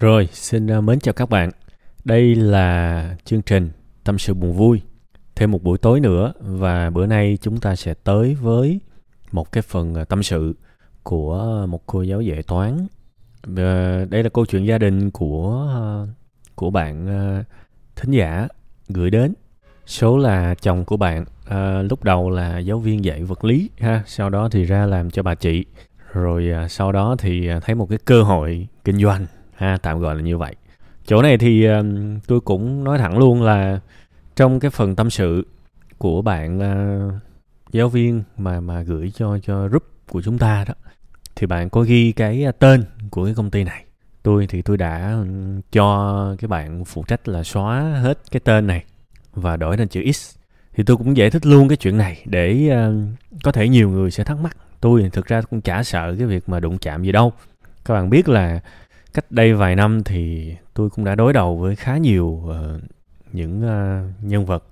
[0.00, 1.50] Rồi, xin à, mến chào các bạn.
[2.04, 3.70] Đây là chương trình
[4.04, 4.82] Tâm sự buồn vui.
[5.34, 8.80] Thêm một buổi tối nữa và bữa nay chúng ta sẽ tới với
[9.32, 10.54] một cái phần à, tâm sự
[11.02, 12.86] của một cô giáo dạy toán.
[14.10, 15.84] Đây là câu chuyện gia đình của à,
[16.54, 17.06] của bạn
[17.96, 18.48] thính giả
[18.88, 19.34] gửi đến.
[19.86, 21.24] Số là chồng của bạn
[21.90, 25.22] lúc đầu là giáo viên dạy vật lý ha, sau đó thì ra làm cho
[25.22, 25.64] bà chị.
[26.12, 29.26] Rồi sau đó thì thấy một cái cơ hội kinh doanh
[29.60, 30.54] ha tạm gọi là như vậy.
[31.06, 31.86] Chỗ này thì uh,
[32.26, 33.80] tôi cũng nói thẳng luôn là
[34.36, 35.46] trong cái phần tâm sự
[35.98, 37.14] của bạn uh,
[37.72, 40.74] giáo viên mà mà gửi cho cho group của chúng ta đó
[41.36, 43.84] thì bạn có ghi cái ờ, tên của cái công ty này.
[44.22, 45.26] Tôi thì tôi đã ừ,
[45.72, 48.84] cho cái bạn phụ trách là xóa hết cái tên này
[49.34, 50.36] và đổi thành chữ x.
[50.74, 52.94] Thì tôi cũng giải thích luôn cái chuyện này để uh,
[53.44, 54.56] có thể nhiều người sẽ thắc mắc.
[54.80, 57.32] Tôi thực ra cũng chả sợ cái việc mà đụng chạm gì đâu.
[57.84, 58.60] Các bạn biết là
[59.14, 62.80] cách đây vài năm thì tôi cũng đã đối đầu với khá nhiều uh,
[63.32, 64.64] những uh, nhân vật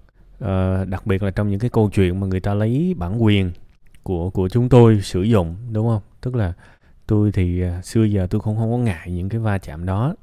[0.45, 3.53] uh, đặc biệt là trong những cái câu chuyện mà người ta lấy bản quyền
[4.03, 6.03] của của chúng tôi sử dụng đúng không?
[6.21, 6.53] Tức là
[7.07, 10.15] tôi thì uh, xưa giờ tôi cũng không có ngại những cái va chạm đó.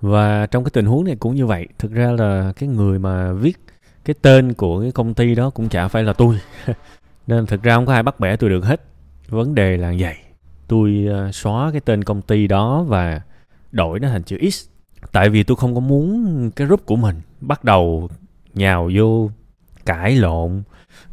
[0.00, 3.32] Và trong cái tình huống này cũng như vậy thực ra là cái người mà
[3.32, 3.58] viết
[4.04, 6.38] cái tên của cái công ty đó cũng chả phải là tôi.
[7.26, 8.80] Nên thực ra không có ai bắt bẻ tôi được hết.
[9.28, 10.16] Vấn đề là vậy.
[10.68, 13.20] Tôi uh, xóa cái tên công ty đó và
[13.72, 14.66] đổi nó thành chữ X.
[15.12, 18.08] Tại vì tôi không có muốn cái group của mình bắt đầu
[18.54, 19.30] nhào vô
[19.86, 20.62] cãi lộn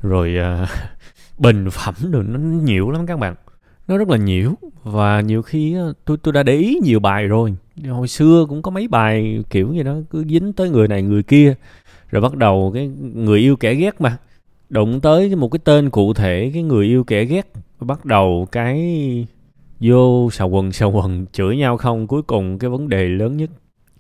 [0.02, 0.70] rồi uh,
[1.40, 3.36] bình phẩm rồi nó nhiều lắm các bạn.
[3.88, 4.54] Nó rất là nhiều.
[4.84, 7.56] Và nhiều khi ờ, tôi tôi đã để ý nhiều bài rồi.
[7.88, 11.24] Hồi xưa cũng có mấy bài kiểu như đó cứ dính tới người này người
[11.24, 11.54] kia
[12.10, 14.18] rồi bắt đầu cái người yêu kẻ ghét mà.
[14.70, 18.78] Đụng tới một cái tên cụ thể cái người yêu kẻ ghét bắt đầu cái
[19.80, 22.08] vô xào quần xào quần chửi nhau không?
[22.08, 23.50] Cuối cùng cái vấn đề lớn nhất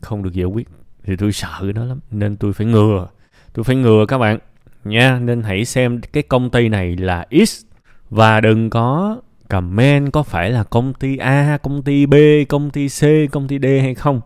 [0.01, 0.67] không được giải quyết.
[1.03, 3.07] Thì tôi sợ nó lắm nên tôi phải ngừa.
[3.53, 4.39] Tôi phải ngừa các bạn
[4.83, 5.19] nha.
[5.19, 7.61] Nên hãy xem cái công ty này là X.
[8.09, 9.17] Và đừng có
[9.49, 12.15] comment có phải là công ty A, công ty B,
[12.49, 14.21] công ty C, công ty D hay không.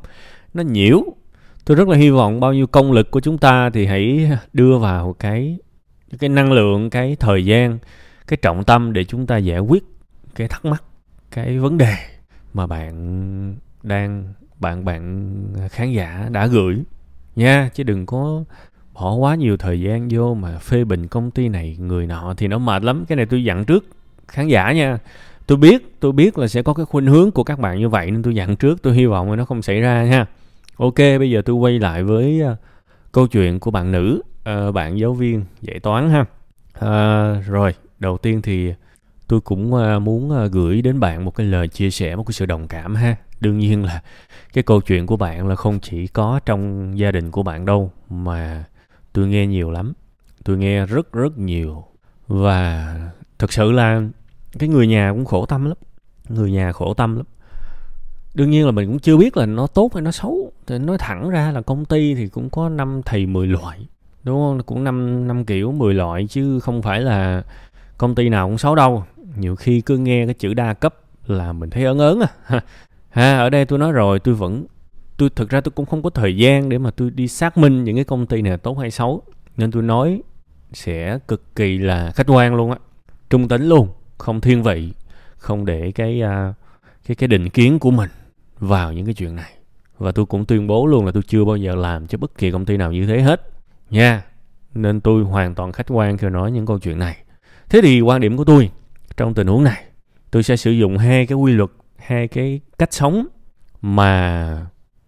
[0.53, 1.03] Nó nhiễu.
[1.65, 4.77] Tôi rất là hy vọng bao nhiêu công lực của chúng ta thì hãy đưa
[4.77, 5.57] vào cái
[6.19, 7.77] cái năng lượng, cái thời gian,
[8.27, 9.83] cái trọng tâm để chúng ta giải quyết
[10.35, 10.83] cái thắc mắc
[11.33, 11.95] cái vấn đề
[12.53, 15.33] mà bạn đang bạn bạn
[15.71, 16.83] khán giả đã gửi.
[17.35, 18.43] Nha chứ đừng có
[18.93, 22.47] bỏ quá nhiều thời gian vô mà phê bình công ty này người nọ thì
[22.47, 23.05] nó mệt lắm.
[23.07, 23.85] Cái này tôi dặn trước
[24.27, 24.97] khán giả nha.
[25.47, 28.11] Tôi biết tôi biết là sẽ có cái khuynh hướng của các bạn như vậy
[28.11, 28.81] nên tôi dặn trước.
[28.81, 30.25] Tôi hy vọng là nó không xảy ra nha.
[30.77, 32.55] Ok bây giờ tôi quay lại với ờ,
[33.11, 36.25] câu chuyện của bạn nữ ờ, bạn giáo viên dạy toán ha.
[36.79, 38.73] À, rồi đầu tiên thì
[39.27, 42.33] tôi cũng à, muốn à, gửi đến bạn một cái lời chia sẻ, một cái
[42.33, 43.15] sự đồng cảm ha.
[43.39, 44.01] Đương nhiên là
[44.53, 47.91] cái câu chuyện của bạn là không chỉ có trong gia đình của bạn đâu,
[48.09, 48.63] mà
[49.13, 49.93] tôi nghe nhiều lắm.
[50.43, 51.83] Tôi nghe rất rất nhiều.
[52.27, 52.95] Và
[53.39, 54.01] thực sự là
[54.59, 55.77] cái người nhà cũng khổ tâm lắm.
[56.29, 57.25] Người nhà khổ tâm lắm.
[58.33, 60.51] Đương nhiên là mình cũng chưa biết là nó tốt hay nó xấu.
[60.67, 63.87] Thì nói thẳng ra là công ty thì cũng có năm thầy 10 loại.
[64.23, 64.63] Đúng không?
[64.63, 67.43] Cũng năm năm kiểu 10 loại chứ không phải là
[67.97, 69.03] công ty nào cũng xấu đâu
[69.37, 70.95] nhiều khi cứ nghe cái chữ đa cấp
[71.27, 72.61] là mình thấy ớn ớn à.
[73.09, 74.65] Ha, ở đây tôi nói rồi, tôi vẫn,
[75.17, 77.83] tôi thực ra tôi cũng không có thời gian để mà tôi đi xác minh
[77.83, 79.21] những cái công ty này tốt hay xấu.
[79.57, 80.21] Nên tôi nói
[80.73, 82.77] sẽ cực kỳ là khách quan luôn á.
[83.29, 84.89] Trung tính luôn, không thiên vị,
[85.37, 86.53] không để cái à,
[87.07, 88.09] cái cái định kiến của mình
[88.59, 89.51] vào những cái chuyện này.
[89.97, 92.51] Và tôi cũng tuyên bố luôn là tôi chưa bao giờ làm cho bất kỳ
[92.51, 93.49] công ty nào như thế hết.
[93.89, 94.23] Nha,
[94.73, 97.17] nên tôi hoàn toàn khách quan khi nói những câu chuyện này.
[97.69, 98.69] Thế thì quan điểm của tôi
[99.17, 99.83] trong tình huống này,
[100.31, 103.27] tôi sẽ sử dụng hai cái quy luật, hai cái cách sống
[103.81, 104.67] mà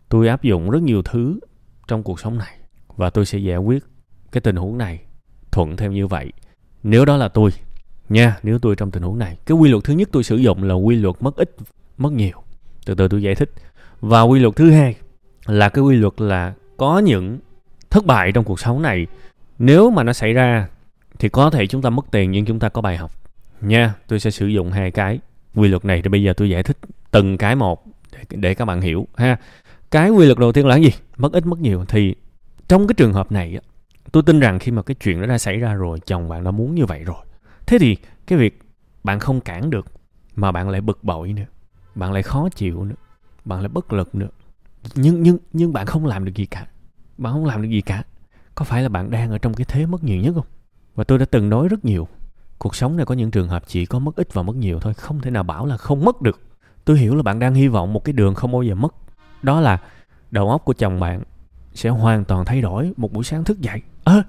[0.09, 1.39] tôi áp dụng rất nhiều thứ
[1.88, 2.57] trong cuộc sống này.
[2.95, 3.83] Và tôi sẽ giải quyết
[4.31, 4.99] cái tình huống này
[5.51, 6.33] thuận theo như vậy.
[6.83, 7.51] Nếu đó là tôi,
[8.09, 10.63] nha, nếu tôi trong tình huống này, cái quy luật thứ nhất tôi sử dụng
[10.63, 11.55] là quy luật mất ít,
[11.97, 12.43] mất nhiều.
[12.85, 13.51] Từ từ tôi giải thích.
[13.99, 14.95] Và quy luật thứ hai
[15.45, 17.40] là cái quy luật là có những
[17.90, 19.08] thất bại trong cuộc sống này.
[19.59, 20.67] Nếu mà nó xảy ra
[21.19, 23.11] thì có thể chúng ta mất tiền nhưng chúng ta có bài học
[23.61, 25.19] nha tôi sẽ sử dụng hai cái.
[25.55, 26.78] Quy luật này thì bây giờ tôi giải thích
[27.11, 29.37] từng cái một để, để các bạn hiểu ha.
[29.91, 30.91] Cái quy luật đầu tiên là cái gì?
[31.17, 31.85] Mất ít mất nhiều.
[31.87, 32.16] Thì
[32.67, 33.59] trong cái trường hợp này
[34.11, 36.52] tôi tin rằng khi mà cái chuyện đó đã xảy ra rồi chồng bạn đã
[36.52, 37.25] muốn như vậy rồi.
[37.67, 37.97] Thế thì
[38.28, 38.59] cái việc
[39.03, 39.85] bạn không cản được
[40.35, 41.46] mà bạn lại bực bội nữa
[41.96, 42.96] bạn lại khó chịu nữa
[43.46, 44.29] bạn lại bất lực nữa.
[44.96, 46.67] Nhưng nhưng nhưng bạn không làm được gì cả.
[47.17, 48.03] Bạn không làm được gì cả.
[48.55, 50.46] Có phải là bạn đang ở trong cái thế mất nhiều nhất không?
[50.96, 52.08] Và tôi đã từng nói rất nhiều
[52.57, 54.93] cuộc sống này có những trường hợp chỉ có mất ít và mất nhiều thôi,
[54.93, 56.41] không thể nào bảo là không mất được.
[56.85, 58.96] Tôi hiểu là bạn đang hy vọng một cái đường không bao giờ mất.
[59.43, 59.81] Đó là
[60.31, 61.23] đầu óc của chồng bạn
[61.73, 63.81] sẽ hoàn toàn thay đổi một buổi sáng thức dậy.
[64.03, 64.23] Ơ,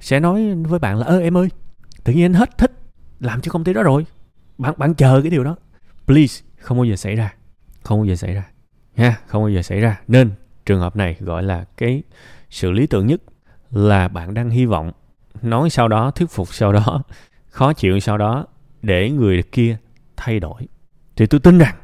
[0.00, 1.48] sẽ nói với bạn là, ơ, em ơi,
[2.04, 2.72] tự nhiên anh hết thích,
[3.20, 4.06] làm cho công ty đó rồi.
[4.58, 5.56] Bạn bạn chờ cái điều đó.
[6.06, 7.34] Please, không bao giờ xảy ra,
[7.82, 8.44] không bao giờ xảy ra
[8.96, 10.00] ha không bao giờ xảy ra.
[10.08, 10.30] Nên
[10.66, 12.02] trường hợp này gọi là cái
[12.50, 13.22] sự lý tưởng nhất
[13.70, 14.92] là bạn đang hy vọng
[15.42, 17.02] nói sau đó, thuyết phục sau đó
[17.52, 18.46] khó chịu sau đó,
[18.82, 19.76] để người kia
[20.16, 20.68] thay đổi.
[21.16, 21.76] Thì tôi tin rằng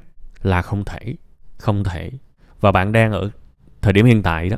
[0.42, 1.14] là không thể
[1.58, 2.10] không thể.
[2.60, 3.30] Và bạn đang ở
[3.82, 4.56] thời điểm hiện tại đó,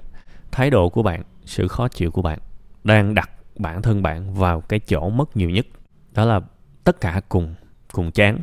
[0.52, 2.38] thái độ của bạn, sự khó chịu của bạn
[2.84, 5.66] đang đặt bản thân bạn vào cái chỗ mất nhiều nhất.
[6.14, 6.40] Đó là
[6.84, 7.54] tất cả cùng
[7.92, 8.38] cùng chán,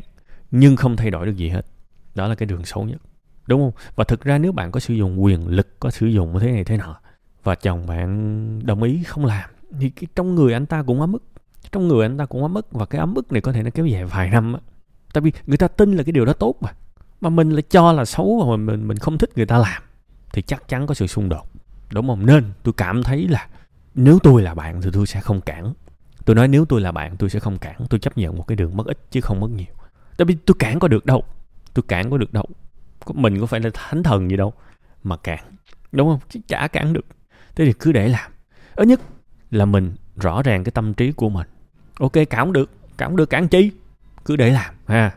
[0.52, 1.66] nhưng không thay đổi được gì hết.
[2.16, 3.02] Đó là cái đường xấu nhất.
[3.48, 3.72] Đúng không?
[3.96, 6.64] Và thực ra nếu bạn có sử dụng quyền lực, có sử dụng thế này
[6.64, 7.00] thế nọ,
[7.44, 9.50] và chồng bạn đồng ý không làm,
[9.80, 11.24] thì cái trong người anh ta cũng quá mức
[11.72, 13.70] trong người anh ta cũng ấm ức và cái ấm ức này có thể nó
[13.74, 14.60] kéo dài vài năm á.
[15.14, 16.70] Tại vì người ta tin là cái điều đó tốt mà.
[17.22, 19.82] Mà mình lại cho là xấu và mình mình không thích người ta làm,
[20.34, 21.50] thì chắc chắn có sự xung đột.
[21.94, 22.26] Đúng không?
[22.26, 23.48] Nên tôi cảm thấy là
[23.96, 25.74] nếu tôi là bạn thì tôi sẽ không cản.
[26.26, 28.56] Tôi nói nếu tôi là bạn tôi sẽ không cản, tôi chấp nhận một cái
[28.56, 29.76] đường mất ít chứ không mất nhiều.
[30.18, 31.24] Tại vì tôi cản có được đâu.
[31.74, 32.46] Tôi cản có được đâu.
[33.14, 34.54] Mình có phải là thánh thần gì đâu
[35.04, 35.40] mà cản.
[35.92, 36.20] Đúng không?
[36.30, 37.06] Chứ chả cản được.
[37.56, 38.32] Thế thì cứ để làm.
[38.76, 39.02] Ít nhất
[39.52, 41.48] là mình rõ ràng cái tâm trí của mình
[42.00, 42.70] ok cản được.
[42.98, 43.72] Cản được cản chi?
[44.26, 45.12] Cứ để làm, ha.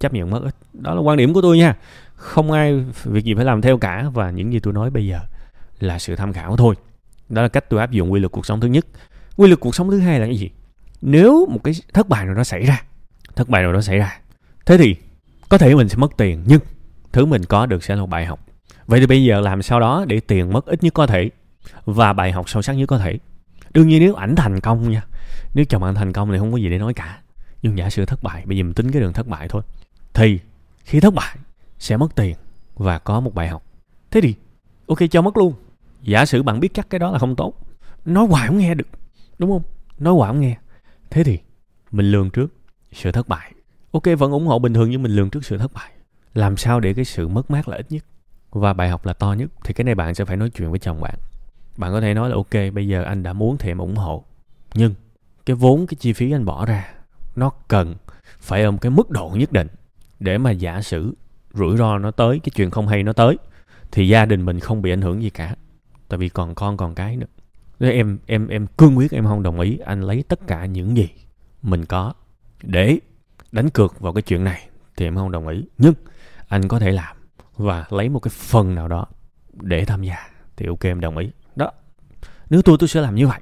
[0.00, 0.54] Chấp nhận mất ít.
[0.72, 1.76] Đó là quan điểm của tôi nha.
[2.14, 5.20] Không ai việc gì phải làm theo cả và những gì tôi nói bây giờ
[5.80, 6.74] là sự tham khảo thôi.
[7.28, 8.86] Đó là cách tôi áp dụng quy luật cuộc sống thứ nhất.
[9.36, 10.50] Quy luật cuộc sống thứ hai là cái gì?
[11.02, 12.82] Nếu một cái thất bại nào đó xảy ra,
[13.36, 14.18] thất bại nào đó xảy ra,
[14.66, 14.96] thế thì
[15.48, 16.60] có thể mình sẽ mất tiền, nhưng
[17.12, 18.46] thứ mình có được sẽ là một bài học.
[18.86, 21.30] Vậy thì bây giờ làm sao đó để tiền mất ít nhất có thể
[21.84, 23.18] và bài học sâu sắc nhất có thể?
[23.74, 25.02] Đương nhiên nếu ảnh thành công nha
[25.54, 27.20] nếu chồng bạn thành công thì không có gì để nói cả.
[27.62, 29.62] Nhưng giả sử thất bại, bây giờ mình tính cái đường thất bại thôi,
[30.14, 30.38] thì
[30.84, 31.36] khi thất bại
[31.78, 32.36] sẽ mất tiền
[32.74, 33.62] và có một bài học.
[34.10, 34.34] Thế thì,
[34.86, 35.54] ok, cho mất luôn.
[36.02, 37.54] Giả sử bạn biết chắc cái đó là không tốt,
[38.04, 38.88] nói hoài không nghe được,
[39.38, 39.62] đúng không?
[39.98, 40.56] Nói hoài không nghe.
[41.10, 41.38] Thế thì
[41.90, 42.54] mình lường trước
[42.92, 43.52] sự thất bại.
[43.92, 45.90] Ok, vẫn ủng hộ bình thường nhưng mình lường trước sự thất bại.
[46.34, 48.04] Làm sao để cái sự mất mát là ít nhất
[48.50, 49.50] và bài học là to nhất?
[49.64, 51.14] Thì cái này bạn sẽ phải nói chuyện với chồng bạn.
[51.76, 54.24] Bạn có thể nói là, ok, bây giờ anh đã muốn thì em ủng hộ.
[54.74, 54.94] Nhưng
[55.46, 56.94] cái vốn, cái chi phí anh bỏ ra,
[57.36, 57.94] nó cần
[58.38, 59.68] phải ở một cái mức độ nhất định
[60.20, 61.14] để mà giả sử
[61.54, 63.38] rủi ro nó tới, cái chuyện không hay nó tới,
[63.92, 65.54] thì gia đình mình không bị ảnh hưởng gì cả.
[66.08, 67.26] Tại vì còn con còn cái nữa.
[67.80, 70.96] Nếu em em em cương quyết, em không đồng ý, anh lấy tất cả những
[70.96, 71.08] gì
[71.62, 72.12] mình có
[72.62, 72.98] để
[73.52, 75.64] đánh cược vào cái chuyện này thì em không đồng ý.
[75.78, 75.94] Nhưng
[76.48, 77.16] anh có thể làm
[77.56, 79.06] và lấy một cái phần nào đó
[79.52, 80.16] để tham gia
[80.56, 81.30] thì ok, em đồng ý.
[81.56, 81.70] Đó.
[82.50, 83.40] Nếu tôi tôi sẽ làm như vậy.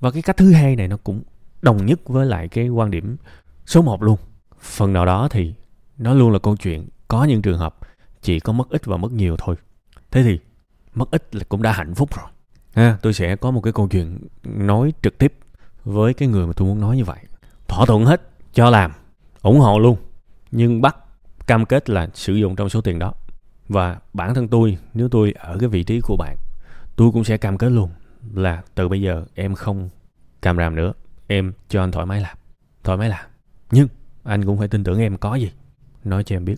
[0.00, 1.22] Và cái cách thứ hai này nó cũng
[1.62, 3.16] đồng nhất với lại cái quan điểm
[3.66, 4.16] số 1 luôn.
[4.60, 5.54] Phần nào đó thì
[5.98, 7.76] nó luôn là câu chuyện, có những trường hợp
[8.22, 9.56] chỉ có mất ít và mất nhiều thôi.
[10.10, 10.38] Thế thì
[10.94, 12.26] mất ít là cũng đã hạnh phúc rồi.
[12.74, 15.34] Ha, tôi sẽ có một cái câu chuyện nói trực tiếp
[15.84, 17.18] với cái người mà tôi muốn nói như vậy.
[17.68, 18.92] Thỏa thuận hết, cho làm,
[19.42, 19.96] ủng hộ luôn.
[20.50, 20.96] Nhưng bắt
[21.46, 23.12] cam kết là sử dụng trong số tiền đó.
[23.68, 26.36] Và bản thân tôi, nếu tôi ở cái vị trí của bạn,
[26.96, 27.90] tôi cũng sẽ cam kết luôn
[28.34, 29.88] là từ bây giờ em không
[30.42, 30.92] cam ràm nữa
[31.26, 32.36] em cho anh thoải mái làm.
[32.84, 33.24] Thoải mái làm.
[33.70, 33.88] Nhưng
[34.22, 35.52] anh cũng phải tin tưởng em có gì.
[36.04, 36.56] Nói cho em biết.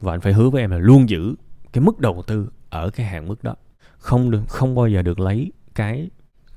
[0.00, 1.34] Và anh phải hứa với em là luôn giữ
[1.72, 3.54] cái mức đầu tư ở cái hạn mức đó.
[3.98, 6.10] Không được, không bao giờ được lấy cái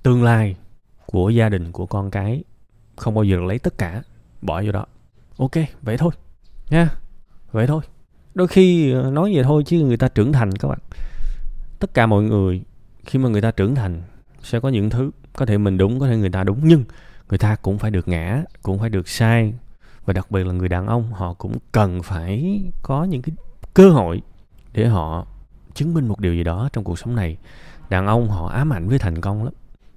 [0.03, 0.55] tương lai
[1.05, 2.43] của gia đình của con cái.
[2.95, 4.03] Không bao giờ được lấy tất cả,
[4.41, 4.85] bỏ vô đó.
[5.37, 6.11] Ok, vậy thôi.
[6.69, 6.89] Nha,
[7.51, 7.81] vậy thôi.
[8.33, 10.79] Đôi khi ờ, nói vậy thôi chứ người ta trưởng thành các bạn.
[11.79, 12.63] Tất cả mọi người,
[13.05, 14.01] khi mà người ta trưởng thành,
[14.43, 16.59] sẽ có những thứ có thể mình đúng, có thể người ta đúng.
[16.63, 16.83] Nhưng
[17.29, 19.53] người ta cũng phải được ngã, cũng phải được sai.
[20.05, 23.35] Và đặc biệt là người đàn ông, họ cũng cần phải có những cái
[23.73, 24.21] cơ hội
[24.73, 25.27] để họ
[25.73, 27.37] chứng minh một điều gì đó trong cuộc sống này.
[27.89, 29.53] Đàn ông họ ám ảnh với thành công lắm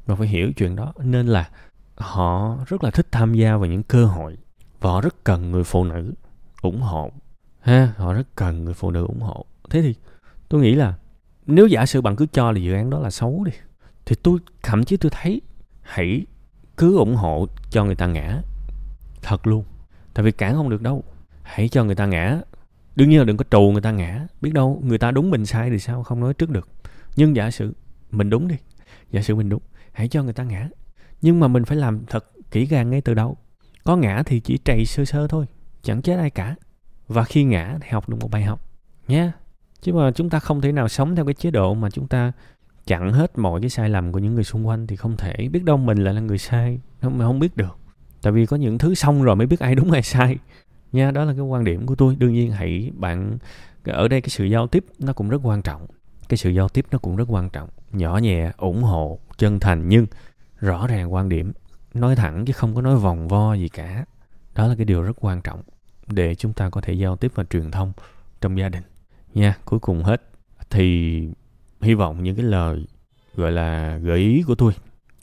[0.07, 0.93] và phải hiểu chuyện đó.
[0.99, 1.49] Nên là
[1.97, 4.37] họ rất là thích tham gia vào những cơ hội
[4.81, 6.15] và họ rất cần người phụ nữ
[6.63, 7.11] ủng hộ.
[7.61, 9.45] Ha, họ rất cần người phụ nữ ủng hộ.
[9.71, 9.95] Thế thì
[10.49, 10.95] tôi nghĩ là
[11.47, 13.53] nếu giả sử bạn cứ cho là dự án đó là xấu đi,
[14.07, 15.41] thì tôi, thậm chí tôi thấy
[15.83, 16.25] hãy
[16.81, 18.43] cứ ủng hộ cho người ta ngã.
[19.23, 19.65] Thật luôn.
[20.15, 21.05] Tại vì cản không được đâu.
[21.43, 22.41] Hãy cho người ta ngã.
[22.97, 24.27] Đương nhiên là đừng có trù người ta ngã.
[24.41, 26.69] Biết đâu, người ta đúng mình sai thì sao không nói trước được.
[27.17, 27.75] Nhưng giả sử
[28.11, 28.57] mình đúng đi.
[29.11, 30.69] Giả sử mình đúng, hãy cho người ta ngã.
[31.23, 33.37] Nhưng mà mình phải làm thật kỹ càng ngay từ đầu.
[33.85, 35.47] Có ngã thì chỉ trầy sơ sơ thôi,
[35.83, 36.55] chẳng chết ai cả.
[37.09, 38.61] Và khi ngã thì học được một bài học
[39.09, 39.33] nha
[39.81, 42.33] chứ mà chúng ta không thể nào sống theo cái chế độ mà chúng ta
[42.91, 45.65] chặn hết mọi cái sai lầm của những người xung quanh thì không thể biết
[45.65, 46.81] đâu mình lại là người sai.
[47.03, 47.79] Không mà không biết được.
[48.23, 50.37] Tại vì có những thứ xong rồi mới biết ai đúng, ai sai.
[50.93, 52.17] Nha, đó là cái quan điểm của tôi.
[52.19, 53.39] Đương nhiên hãy, bạn
[53.85, 55.87] ở đây cái sự giao tiếp nó cũng rất quan trọng.
[56.29, 57.69] Cái sự giao tiếp nó cũng rất quan trọng.
[57.93, 60.07] Nhỏ nhẹ, ủng hộ, chân thành nhưng
[60.61, 61.53] rõ ràng quan điểm.
[61.95, 64.05] Nói thẳng chứ không có nói vòng vo gì cả.
[64.55, 65.63] Đó là cái điều rất quan trọng
[66.07, 67.93] để chúng ta có thể giao tiếp và truyền thông
[68.41, 68.83] trong gia đình.
[69.35, 70.23] Nha, cuối cùng hết.
[70.71, 71.29] Thì
[71.81, 72.87] hy vọng những cái lời,
[73.35, 74.73] gọi là, gợi ý của tôi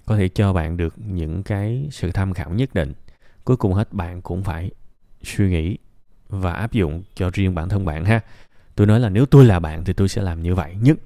[0.06, 2.94] có thể cho bạn được những cái sự tham khảo nhất định.
[3.44, 4.72] Cuối cùng hết, bạn cũng phải
[5.24, 5.78] suy nghĩ
[6.30, 8.20] và áp dụng cho riêng bản thân bạn ha.
[8.76, 10.76] Tôi nói là nếu tôi là bạn thì tôi sẽ làm như vậy.
[10.82, 10.98] Nhất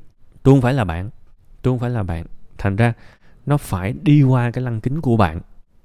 [0.43, 1.09] tôi không phải là bạn,
[1.61, 2.25] tôi không phải là bạn.
[2.57, 2.93] Thành ra
[3.45, 5.41] nó phải đi qua cái lăng kính của bạn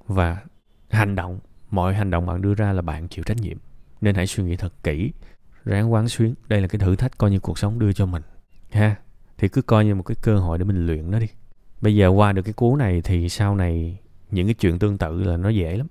[0.06, 0.36] và
[0.90, 1.38] hành động,
[1.70, 3.56] mọi hành động bạn đưa ra là bạn chịu trách nhiệm.
[4.00, 5.12] Nên hãy suy nghĩ thật kỹ,
[5.64, 6.34] ráng quán xuyến.
[6.48, 8.22] Đây là cái thử thách coi như cuộc sống đưa cho mình
[8.70, 8.96] ha
[9.38, 11.26] thì cứ coi như một cái cơ hội để mình luyện nó đi.
[11.80, 13.98] Bây giờ qua được cái cú này thì sau này
[14.30, 15.86] những cái chuyện tương tự là nó dễ lắm.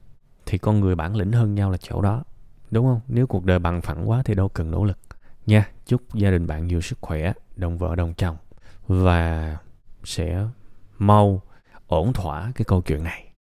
[0.46, 2.24] Thì con người bản lĩnh hơn nhau là chỗ đó,
[2.72, 3.00] đúng không?
[3.08, 4.98] Nếu cuộc đời bằng phẳng quá thì đâu cần nỗ lực.
[5.46, 8.38] Nha, chúc gia đình bạn nhiều sức khỏe, đồng vợ, đồng chồng.
[8.88, 9.58] Và
[10.04, 10.48] sẽ
[10.98, 11.42] mau
[11.88, 13.26] ổn thỏa cái câu chuyện này.